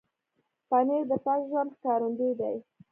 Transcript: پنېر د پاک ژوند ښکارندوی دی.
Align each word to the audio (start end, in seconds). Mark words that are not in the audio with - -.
پنېر 0.69 1.03
د 1.09 1.11
پاک 1.25 1.41
ژوند 1.49 1.69
ښکارندوی 1.75 2.31
دی. 2.39 2.55